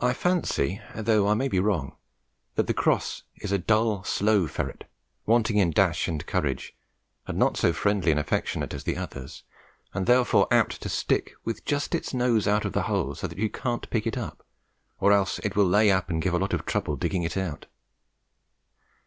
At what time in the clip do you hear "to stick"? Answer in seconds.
10.80-11.34